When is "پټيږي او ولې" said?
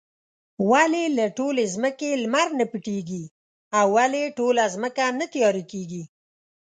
2.71-4.23